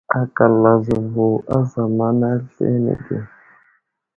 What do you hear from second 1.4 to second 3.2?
a zamana aslane ge.